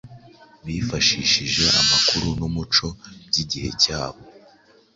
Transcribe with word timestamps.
bifashishije 0.65 1.65
amakuru 1.81 2.27
n‟umuco 2.39 2.87
by‟igihe 3.27 3.69
cyabo 3.81 4.21